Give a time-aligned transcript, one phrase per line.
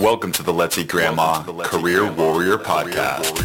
[0.00, 3.36] Welcome to the Let's Eat Grandma Career Warrior Podcast.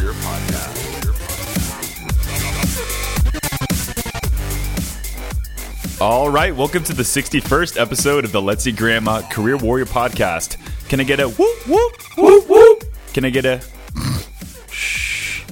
[6.00, 10.56] All right, welcome to the 61st episode of the Let's Eat Grandma Career Warrior Podcast.
[10.88, 12.84] Can I get a whoop whoop whoop whoop?
[13.12, 13.60] Can I get a
[14.70, 15.42] shh?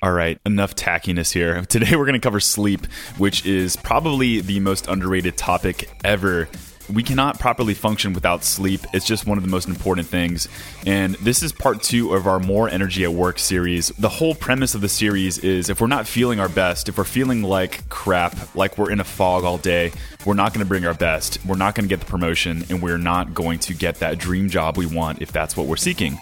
[0.00, 1.62] All right, enough tackiness here.
[1.66, 2.86] Today we're going to cover sleep,
[3.18, 6.48] which is probably the most underrated topic ever
[6.92, 8.80] we cannot properly function without sleep.
[8.92, 10.48] It's just one of the most important things.
[10.86, 13.88] And this is part two of our More Energy at Work series.
[13.88, 17.04] The whole premise of the series is if we're not feeling our best, if we're
[17.04, 19.92] feeling like crap, like we're in a fog all day,
[20.26, 21.44] we're not going to bring our best.
[21.44, 24.48] We're not going to get the promotion, and we're not going to get that dream
[24.48, 26.18] job we want if that's what we're seeking.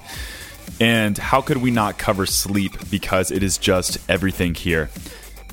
[0.81, 4.91] And how could we not cover sleep because it is just everything here?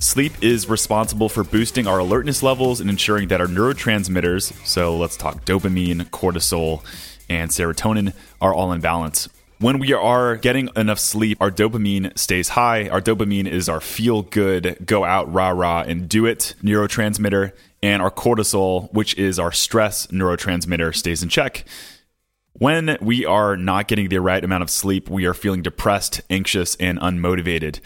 [0.02, 5.18] Sleep is responsible for boosting our alertness levels and ensuring that our neurotransmitters, so let's
[5.18, 6.86] talk dopamine, cortisol,
[7.28, 9.28] and serotonin, are all in balance.
[9.60, 12.88] When we are getting enough sleep, our dopamine stays high.
[12.88, 17.52] Our dopamine is our feel good, go out, rah rah, and do it neurotransmitter.
[17.84, 21.66] And our cortisol, which is our stress neurotransmitter, stays in check.
[22.54, 26.76] When we are not getting the right amount of sleep, we are feeling depressed, anxious,
[26.76, 27.82] and unmotivated.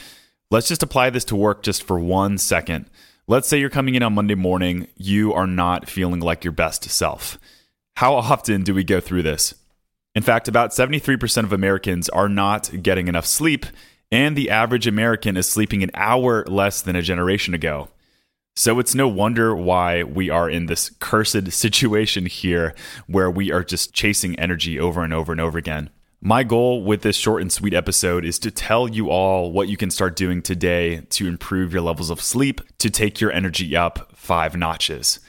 [0.53, 2.85] Let's just apply this to work just for one second.
[3.25, 6.83] Let's say you're coming in on Monday morning, you are not feeling like your best
[6.91, 7.39] self.
[7.95, 9.55] How often do we go through this?
[10.13, 13.65] In fact, about 73% of Americans are not getting enough sleep,
[14.11, 17.89] and the average American is sleeping an hour less than a generation ago.
[18.55, 22.75] So it's no wonder why we are in this cursed situation here
[23.07, 25.89] where we are just chasing energy over and over and over again.
[26.25, 29.75] My goal with this short and sweet episode is to tell you all what you
[29.75, 34.09] can start doing today to improve your levels of sleep, to take your energy up
[34.15, 35.19] five notches.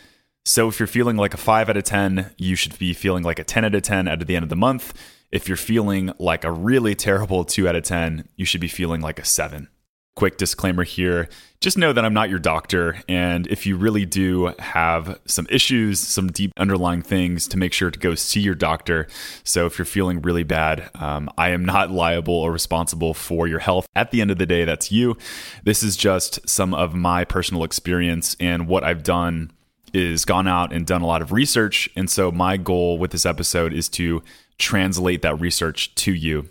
[0.45, 3.41] So, if you're feeling like a 5 out of 10, you should be feeling like
[3.41, 4.95] a 10 out of 10 at the end of the month.
[5.33, 9.01] If you're feeling like a really terrible 2 out of 10, you should be feeling
[9.01, 9.67] like a 7
[10.15, 11.29] quick disclaimer here
[11.65, 13.01] just know that I'm not your doctor.
[13.09, 17.91] And if you really do have some issues, some deep underlying things, to make sure
[17.91, 19.09] to go see your doctor.
[19.45, 23.61] So if you're feeling really bad, um, I am not liable or responsible for your
[23.61, 23.89] health.
[23.97, 25.17] At the end of the day, that's you.
[25.65, 29.51] This is just some of my personal experience and what I've done
[29.95, 31.89] is gone out and done a lot of research.
[31.97, 34.23] And so my goal with this episode is to
[34.59, 36.51] translate that research to you.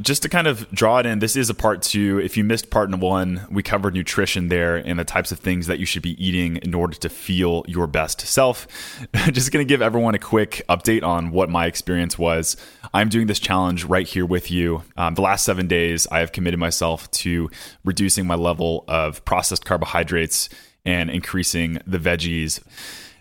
[0.00, 2.18] Just to kind of draw it in, this is a part two.
[2.18, 5.78] If you missed part one, we covered nutrition there and the types of things that
[5.78, 8.66] you should be eating in order to feel your best self.
[9.32, 12.56] just going to give everyone a quick update on what my experience was.
[12.94, 14.82] I'm doing this challenge right here with you.
[14.96, 17.50] Um, the last seven days, I have committed myself to
[17.84, 20.48] reducing my level of processed carbohydrates
[20.84, 22.62] and increasing the veggies.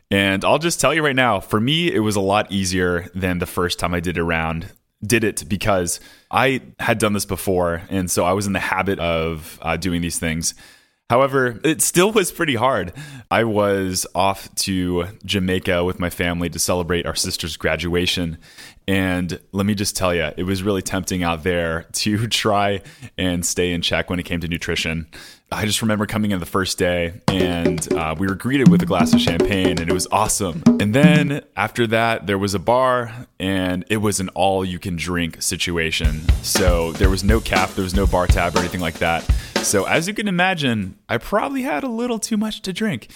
[0.09, 3.39] And I'll just tell you right now, for me, it was a lot easier than
[3.39, 4.71] the first time I did around
[5.05, 5.99] did it because
[6.29, 7.83] I had done this before.
[7.89, 10.53] And so I was in the habit of uh, doing these things.
[11.09, 12.91] However, it still was pretty hard.
[13.31, 18.37] I was off to Jamaica with my family to celebrate our sister's graduation.
[18.89, 22.81] And let me just tell you, it was really tempting out there to try
[23.17, 25.07] and stay in check when it came to nutrition.
[25.49, 28.85] I just remember coming in the first day and uh, we were greeted with a
[28.85, 30.61] glass of champagne and it was awesome.
[30.81, 34.97] And then after that, there was a bar and it was an all you can
[34.97, 36.27] drink situation.
[36.43, 39.23] So there was no cap, there was no bar tab or anything like that.
[39.67, 43.09] So as you can imagine, I probably had a little too much to drink.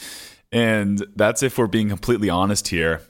[0.52, 3.02] And that's if we're being completely honest here.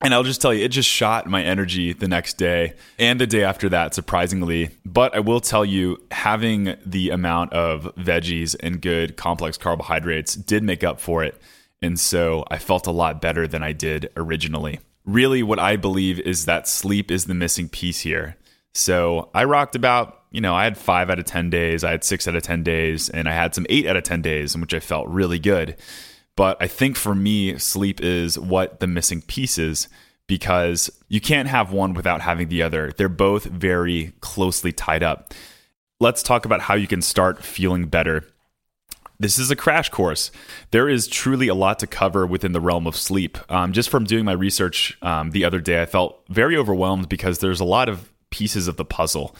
[0.00, 3.26] And I'll just tell you, it just shot my energy the next day and the
[3.26, 4.70] day after that, surprisingly.
[4.84, 10.62] But I will tell you, having the amount of veggies and good complex carbohydrates did
[10.62, 11.40] make up for it.
[11.80, 14.78] And so I felt a lot better than I did originally.
[15.04, 18.36] Really, what I believe is that sleep is the missing piece here.
[18.72, 22.02] So I rocked about, you know, I had five out of 10 days, I had
[22.02, 24.60] six out of 10 days, and I had some eight out of 10 days in
[24.60, 25.76] which I felt really good.
[26.36, 29.88] But I think for me, sleep is what the missing piece is
[30.26, 32.92] because you can't have one without having the other.
[32.96, 35.34] They're both very closely tied up.
[36.00, 38.24] Let's talk about how you can start feeling better.
[39.20, 40.32] This is a crash course.
[40.70, 43.38] There is truly a lot to cover within the realm of sleep.
[43.50, 47.38] Um, just from doing my research um, the other day, I felt very overwhelmed because
[47.38, 49.36] there's a lot of pieces of the puzzle.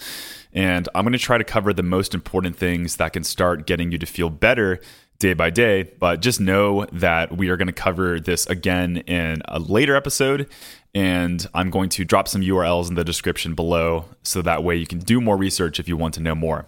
[0.53, 3.91] And I'm going to try to cover the most important things that can start getting
[3.91, 4.81] you to feel better
[5.19, 5.85] day by day.
[5.85, 10.49] But just know that we are going to cover this again in a later episode.
[10.95, 14.87] And I'm going to drop some URLs in the description below so that way you
[14.87, 16.67] can do more research if you want to know more.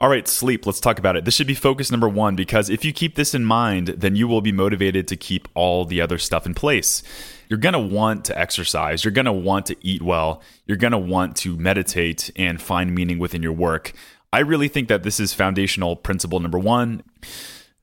[0.00, 0.66] All right, sleep.
[0.66, 1.24] Let's talk about it.
[1.24, 4.26] This should be focus number one because if you keep this in mind, then you
[4.26, 7.02] will be motivated to keep all the other stuff in place.
[7.48, 9.04] You're going to want to exercise.
[9.04, 10.42] You're going to want to eat well.
[10.66, 13.92] You're going to want to meditate and find meaning within your work.
[14.32, 17.02] I really think that this is foundational principle number one.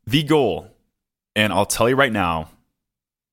[0.06, 0.68] The goal,
[1.36, 2.50] and I'll tell you right now,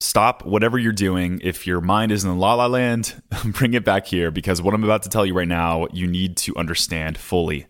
[0.00, 1.40] stop whatever you're doing.
[1.42, 4.84] If your mind is in la la land, bring it back here because what I'm
[4.84, 7.66] about to tell you right now, you need to understand fully.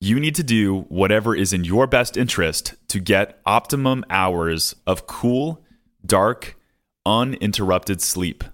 [0.00, 5.06] You need to do whatever is in your best interest to get optimum hours of
[5.08, 5.64] cool,
[6.06, 6.56] dark,
[7.08, 8.44] uninterrupted sleep.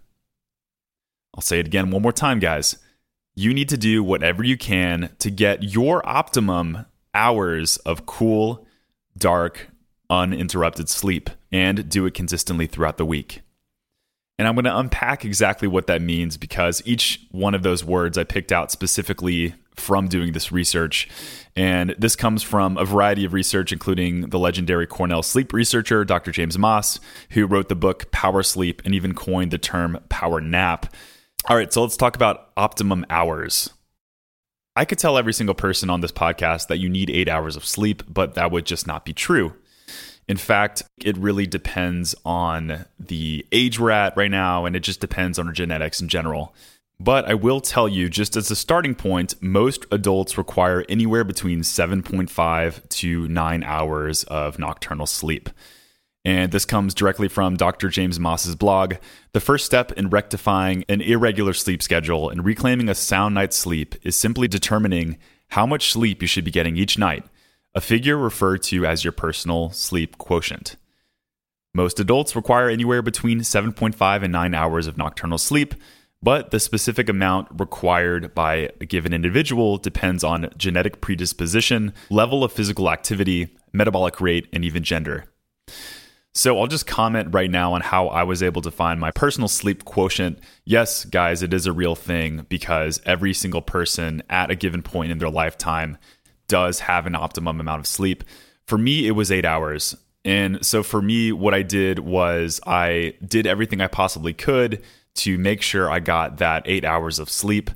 [1.35, 2.79] I'll say it again one more time, guys.
[3.35, 8.65] You need to do whatever you can to get your optimum hours of cool,
[9.19, 9.71] dark,
[10.09, 13.41] uninterrupted sleep and do it consistently throughout the week.
[14.39, 18.17] And I'm going to unpack exactly what that means because each one of those words
[18.17, 21.09] I picked out specifically from doing this research.
[21.57, 26.33] And this comes from a variety of research, including the legendary Cornell sleep researcher, Dr.
[26.33, 27.01] James Maas,
[27.31, 30.93] who wrote the book Power Sleep and even coined the term power nap.
[31.49, 33.71] All right, so let's talk about optimum hours.
[34.77, 37.65] I could tell every single person on this podcast that you need eight hours of
[37.65, 39.55] sleep, but that would just not be true.
[40.27, 45.01] In fact, it really depends on the age we're at right now, and it just
[45.01, 46.55] depends on our genetics in general.
[47.01, 51.61] But I will tell you, just as a starting point, most adults require anywhere between
[51.61, 55.51] 7.5 to 9 hours of nocturnal sleep.
[56.25, 57.89] And this comes directly from Dr.
[57.91, 58.95] James Maas's blog.
[59.33, 63.95] The first step in rectifying an irregular sleep schedule and reclaiming a sound night's sleep
[64.03, 65.19] is simply determining
[65.49, 67.25] how much sleep you should be getting each night
[67.75, 70.77] a figure referred to as your personal sleep quotient.
[71.75, 75.75] Most adults require anywhere between 7.5 and 9 hours of nocturnal sleep,
[76.25, 82.51] but the specific amount required by a given individual depends on genetic predisposition, level of
[82.51, 85.27] physical activity, metabolic rate, and even gender.
[86.33, 89.49] So I'll just comment right now on how I was able to find my personal
[89.49, 90.39] sleep quotient.
[90.65, 95.13] Yes, guys, it is a real thing because every single person at a given point
[95.13, 95.99] in their lifetime
[96.49, 98.25] does have an optimum amount of sleep.
[98.67, 99.95] For me, it was eight hours.
[100.25, 104.83] And so for me, what I did was I did everything I possibly could
[105.17, 107.71] to make sure I got that eight hours of sleep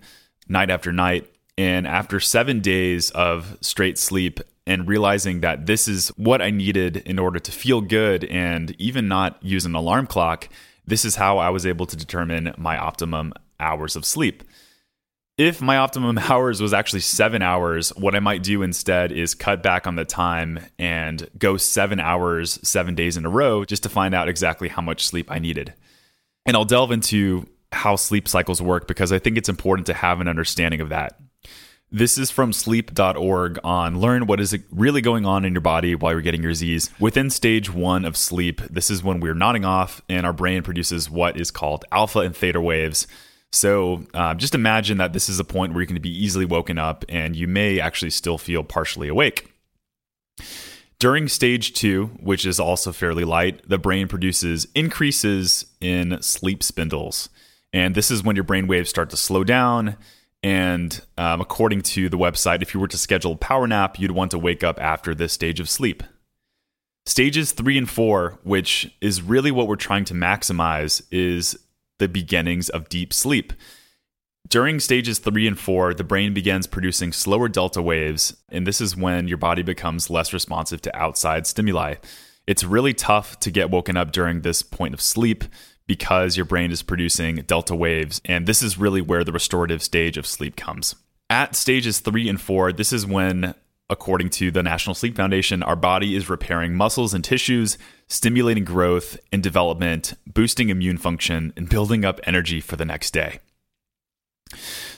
[0.49, 1.33] night after night.
[1.57, 6.99] And after seven days of straight sleep and realizing that this is what I needed
[6.99, 10.49] in order to feel good and even not use an alarm clock,
[10.87, 14.45] this is how I was able to determine my optimum hours of sleep
[15.39, 19.63] if my optimum hours was actually seven hours, what I might do instead is cut
[19.63, 23.89] back on the time and go seven hours, seven days in a row, just to
[23.89, 25.73] find out exactly how much sleep I needed.
[26.49, 30.21] And I'll delve into how sleep cycles work because I think it's important to have
[30.21, 31.21] an understanding of that.
[31.91, 36.13] This is from sleep.org on learn what is really going on in your body while
[36.13, 36.91] you're getting your Z's.
[36.99, 41.09] Within stage one of sleep, this is when we're nodding off and our brain produces
[41.09, 43.07] what is called alpha and theta waves
[43.51, 46.45] so uh, just imagine that this is a point where you're going to be easily
[46.45, 49.53] woken up and you may actually still feel partially awake.
[51.01, 57.29] During stage two, which is also fairly light, the brain produces increases in sleep spindles.
[57.73, 59.97] And this is when your brain waves start to slow down.
[60.43, 64.11] And um, according to the website, if you were to schedule a power nap, you'd
[64.11, 66.03] want to wake up after this stage of sleep.
[67.07, 71.59] Stages three and four, which is really what we're trying to maximize, is
[71.99, 73.53] the beginnings of deep sleep.
[74.49, 78.97] During stages three and four, the brain begins producing slower delta waves, and this is
[78.97, 81.97] when your body becomes less responsive to outside stimuli.
[82.47, 85.45] It's really tough to get woken up during this point of sleep
[85.87, 90.17] because your brain is producing delta waves, and this is really where the restorative stage
[90.17, 90.95] of sleep comes.
[91.29, 93.55] At stages three and four, this is when
[93.91, 99.19] According to the National Sleep Foundation, our body is repairing muscles and tissues, stimulating growth
[99.33, 103.41] and development, boosting immune function, and building up energy for the next day.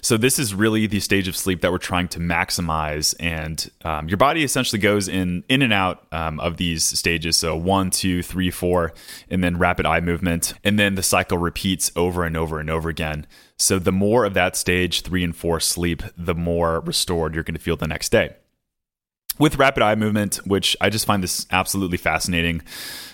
[0.01, 3.15] So, this is really the stage of sleep that we're trying to maximize.
[3.21, 7.37] And um, your body essentially goes in, in and out um, of these stages.
[7.37, 8.93] So, one, two, three, four,
[9.29, 10.55] and then rapid eye movement.
[10.65, 13.27] And then the cycle repeats over and over and over again.
[13.59, 17.55] So, the more of that stage three and four sleep, the more restored you're going
[17.55, 18.35] to feel the next day
[19.41, 22.63] with rapid eye movement, which I just find this absolutely fascinating.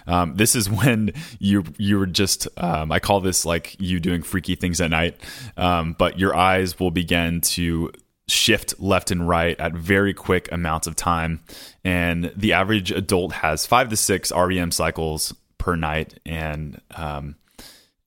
[0.06, 4.22] Um, this is when you you are just um, I call this like you doing
[4.22, 5.18] freaky things at night,
[5.56, 7.90] um, but your eyes will begin to
[8.28, 11.40] shift left and right at very quick amounts of time,
[11.84, 17.36] and the average adult has five to six REM cycles per night, and um,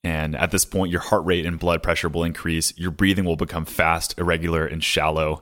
[0.04, 2.78] and at this point, your heart rate and blood pressure will increase.
[2.78, 5.42] Your breathing will become fast, irregular, and shallow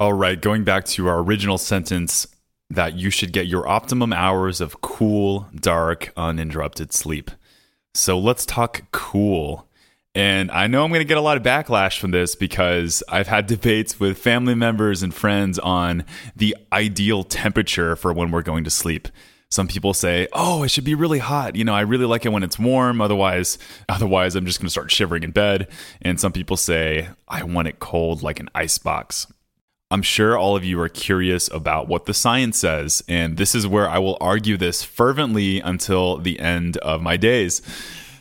[0.00, 2.24] All right, going back to our original sentence
[2.70, 7.32] that you should get your optimum hours of cool, dark, uninterrupted sleep.
[7.94, 9.66] So let's talk cool.
[10.14, 13.26] And I know I'm going to get a lot of backlash from this because I've
[13.26, 16.04] had debates with family members and friends on
[16.36, 19.08] the ideal temperature for when we're going to sleep.
[19.50, 22.28] Some people say, "Oh, it should be really hot." You know, I really like it
[22.28, 23.00] when it's warm.
[23.00, 25.66] Otherwise, otherwise I'm just going to start shivering in bed.
[26.02, 29.26] And some people say, "I want it cold like an ice box."
[29.90, 33.66] I'm sure all of you are curious about what the science says, and this is
[33.66, 37.62] where I will argue this fervently until the end of my days.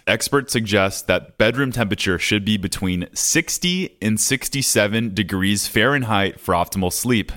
[0.07, 6.93] Experts suggest that bedroom temperature should be between 60 and 67 degrees Fahrenheit for optimal
[6.93, 7.33] sleep.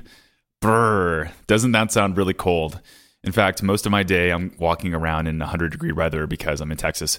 [0.60, 2.80] Brr, doesn't that sound really cold?
[3.24, 6.70] In fact, most of my day I'm walking around in 100 degree weather because I'm
[6.70, 7.18] in Texas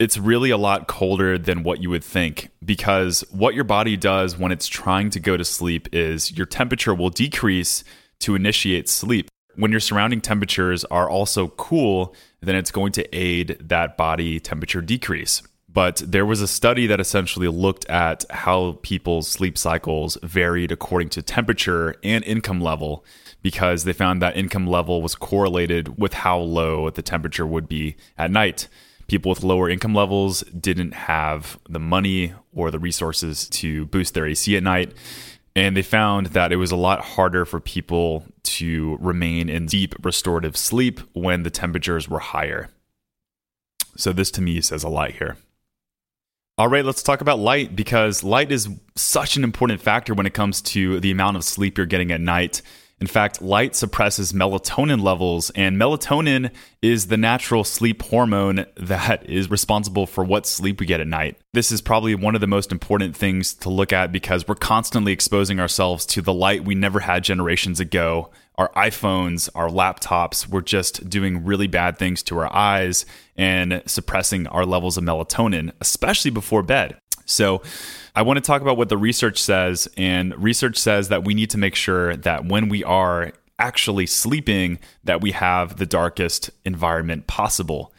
[0.00, 4.36] it's really a lot colder than what you would think because what your body does
[4.38, 7.84] when it's trying to go to sleep is your temperature will decrease
[8.18, 9.28] to initiate sleep.
[9.56, 14.80] When your surrounding temperatures are also cool, then it's going to aid that body temperature
[14.80, 15.42] decrease.
[15.68, 21.10] But there was a study that essentially looked at how people's sleep cycles varied according
[21.10, 23.04] to temperature and income level
[23.42, 27.96] because they found that income level was correlated with how low the temperature would be
[28.16, 28.66] at night
[29.10, 34.24] people with lower income levels didn't have the money or the resources to boost their
[34.24, 34.94] AC at night.
[35.56, 39.96] And they found that it was a lot harder for people to remain in deep
[40.04, 42.70] restorative sleep when the temperatures were higher.
[43.96, 45.36] So, this to me says a lot here.
[46.56, 50.34] All right, let's talk about light because light is such an important factor when it
[50.34, 52.62] comes to the amount of sleep you're getting at night.
[53.00, 56.50] In fact, light suppresses melatonin levels, and melatonin
[56.82, 61.38] is the natural sleep hormone that is responsible for what sleep we get at night.
[61.54, 65.12] This is probably one of the most important things to look at because we're constantly
[65.12, 68.30] exposing ourselves to the light we never had generations ago.
[68.56, 74.46] Our iPhones, our laptops, we're just doing really bad things to our eyes and suppressing
[74.48, 76.98] our levels of melatonin, especially before bed.
[77.30, 77.62] So,
[78.14, 79.88] I want to talk about what the research says.
[79.96, 84.78] And research says that we need to make sure that when we are actually sleeping,
[85.04, 87.92] that we have the darkest environment possible.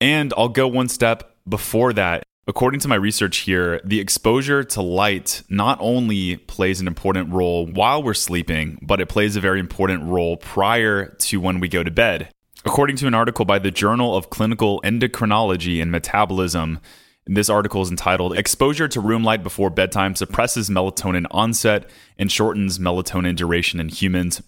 [0.00, 2.22] And I'll go one step before that.
[2.46, 7.66] According to my research here, the exposure to light not only plays an important role
[7.66, 11.82] while we're sleeping, but it plays a very important role prior to when we go
[11.82, 12.30] to bed.
[12.64, 16.80] According to an article by the Journal of Clinical Endocrinology and Metabolism,
[17.26, 22.78] this article is entitled Exposure to Room Light Before Bedtime Suppresses Melatonin Onset and Shortens
[22.78, 24.42] Melatonin Duration in Humans.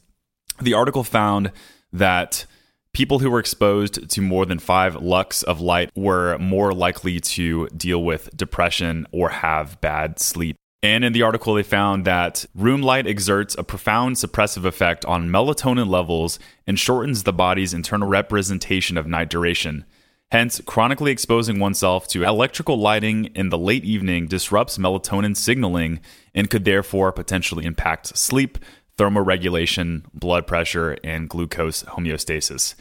[0.60, 1.52] The article found
[1.92, 2.46] that
[2.92, 7.68] people who were exposed to more than five lux of light were more likely to
[7.68, 10.56] deal with depression or have bad sleep.
[10.82, 15.28] And in the article, they found that room light exerts a profound suppressive effect on
[15.28, 19.84] melatonin levels and shortens the body's internal representation of night duration.
[20.32, 26.00] Hence, chronically exposing oneself to electrical lighting in the late evening disrupts melatonin signaling
[26.34, 28.58] and could therefore potentially impact sleep,
[28.96, 32.74] thermoregulation, blood pressure, and glucose homeostasis.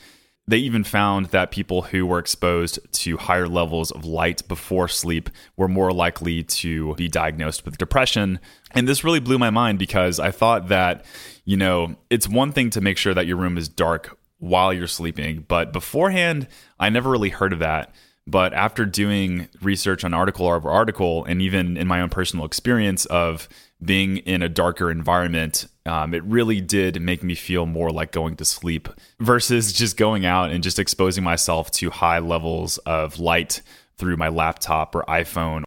[0.48, 5.30] They even found that people who were exposed to higher levels of light before sleep
[5.58, 8.40] were more likely to be diagnosed with depression.
[8.74, 11.04] And this really blew my mind because I thought that,
[11.44, 14.88] you know, it's one thing to make sure that your room is dark while you're
[14.88, 15.46] sleeping.
[15.48, 16.48] But beforehand,
[16.80, 17.94] I never really heard of that.
[18.28, 23.06] But after doing research on article over article, and even in my own personal experience
[23.06, 23.48] of
[23.84, 28.36] being in a darker environment, um, it really did make me feel more like going
[28.38, 33.62] to sleep versus just going out and just exposing myself to high levels of light
[33.98, 35.64] through my laptop or iPhone.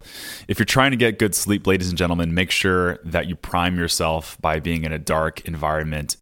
[0.47, 3.77] If you're trying to get good sleep, ladies and gentlemen, make sure that you prime
[3.77, 6.17] yourself by being in a dark environment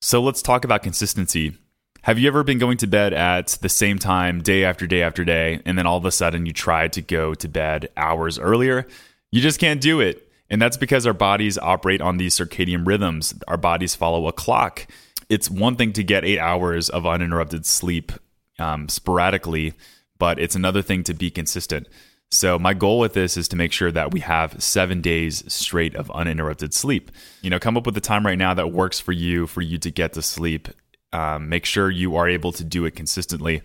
[0.00, 1.56] so let's talk about consistency.
[2.02, 5.24] Have you ever been going to bed at the same time day after day after
[5.24, 8.86] day, and then all of a sudden you try to go to bed hours earlier?
[9.30, 10.26] You just can't do it.
[10.48, 13.34] And that's because our bodies operate on these circadian rhythms.
[13.46, 14.86] Our bodies follow a clock.
[15.28, 18.10] It's one thing to get eight hours of uninterrupted sleep
[18.58, 19.74] um, sporadically,
[20.18, 21.86] but it's another thing to be consistent.
[22.32, 25.96] So my goal with this is to make sure that we have seven days straight
[25.96, 27.10] of uninterrupted sleep.
[27.42, 29.78] You know, come up with a time right now that works for you for you
[29.78, 30.68] to get to sleep.
[31.12, 33.62] Um, make sure you are able to do it consistently.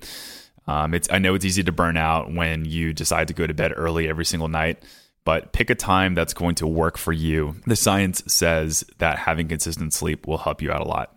[0.68, 3.54] Um, it's I know it's easy to burn out when you decide to go to
[3.54, 4.82] bed early every single night,
[5.26, 7.58] but pick a time that's going to work for you.
[7.68, 11.16] The science says that having consistent sleep will help you out a lot.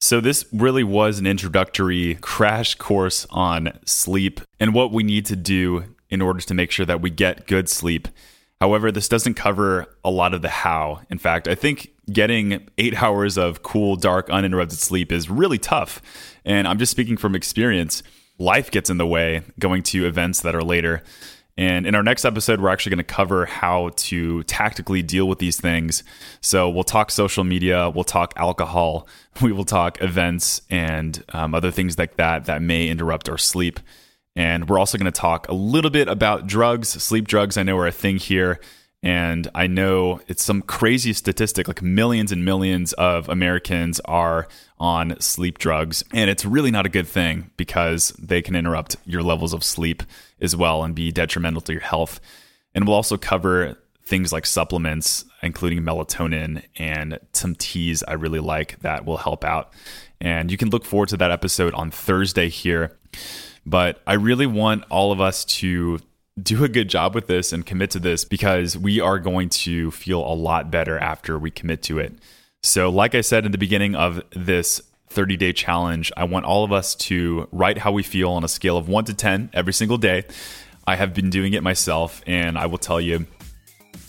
[0.00, 5.36] So, this really was an introductory crash course on sleep and what we need to
[5.36, 8.08] do in order to make sure that we get good sleep.
[8.60, 11.02] However, this doesn't cover a lot of the how.
[11.10, 16.02] In fact, I think getting eight hours of cool, dark, uninterrupted sleep is really tough.
[16.44, 18.02] And I'm just speaking from experience.
[18.38, 21.02] Life gets in the way going to events that are later.
[21.56, 25.40] And in our next episode, we're actually going to cover how to tactically deal with
[25.40, 26.04] these things.
[26.40, 29.08] So we'll talk social media, we'll talk alcohol,
[29.42, 33.80] we will talk events and um, other things like that that may interrupt our sleep.
[34.38, 36.90] And we're also going to talk a little bit about drugs.
[36.90, 38.60] Sleep drugs, I know, are a thing here.
[39.02, 44.46] And I know it's some crazy statistic like millions and millions of Americans are
[44.78, 46.04] on sleep drugs.
[46.12, 50.04] And it's really not a good thing because they can interrupt your levels of sleep
[50.40, 52.20] as well and be detrimental to your health.
[52.76, 58.78] And we'll also cover things like supplements, including melatonin and some teas I really like
[58.82, 59.72] that will help out.
[60.20, 62.96] And you can look forward to that episode on Thursday here.
[63.68, 66.00] But I really want all of us to
[66.42, 69.90] do a good job with this and commit to this because we are going to
[69.90, 72.14] feel a lot better after we commit to it.
[72.62, 76.64] So, like I said in the beginning of this 30 day challenge, I want all
[76.64, 79.74] of us to write how we feel on a scale of one to 10 every
[79.74, 80.24] single day.
[80.86, 83.26] I have been doing it myself, and I will tell you,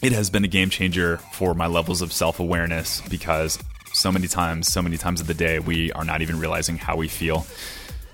[0.01, 3.60] it has been a game changer for my levels of self awareness because
[3.92, 6.96] so many times, so many times of the day, we are not even realizing how
[6.96, 7.46] we feel.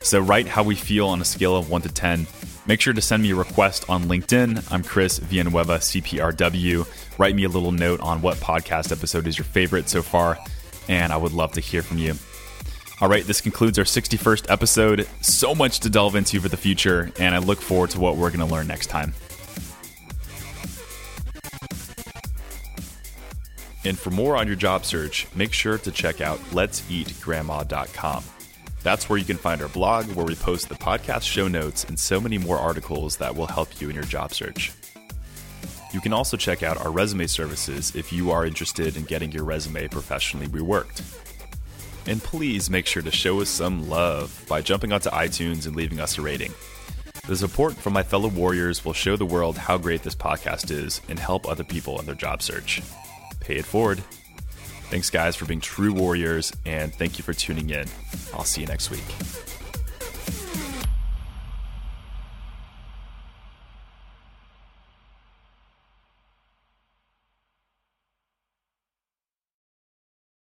[0.06, 2.28] So write how we feel on a scale of 1 to 10.
[2.68, 4.72] Make sure to send me a request on LinkedIn.
[4.72, 7.18] I'm Chris Villanueva, CPRW.
[7.18, 10.38] Write me a little note on what podcast episode is your favorite so far,
[10.88, 12.14] and I would love to hear from you.
[13.02, 15.08] All right, this concludes our 61st episode.
[15.22, 18.30] So much to delve into for the future, and I look forward to what we're
[18.30, 19.16] going to learn next time.
[23.84, 28.24] And for more on your job search, make sure to check out let'seatgrandma.com.
[28.86, 32.00] That's where you can find our blog, where we post the podcast show notes and
[32.00, 34.72] so many more articles that will help you in your job search.
[35.92, 39.44] You can also check out our resume services if you are interested in getting your
[39.44, 41.02] resume professionally reworked.
[42.06, 46.00] And please make sure to show us some love by jumping onto iTunes and leaving
[46.00, 46.54] us a rating.
[47.28, 51.02] The support from my fellow warriors will show the world how great this podcast is
[51.10, 52.84] and help other people in their job search.
[53.40, 54.04] Pay it forward.
[54.90, 57.88] Thanks, guys, for being true warriors, and thank you for tuning in.
[58.34, 59.04] I'll see you next week.